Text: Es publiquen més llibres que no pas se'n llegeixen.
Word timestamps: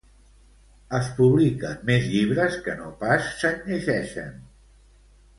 Es 0.99 1.09
publiquen 1.17 1.83
més 1.89 2.07
llibres 2.13 2.57
que 2.67 2.75
no 2.79 2.87
pas 3.03 3.27
se'n 3.43 3.61
llegeixen. 3.69 4.33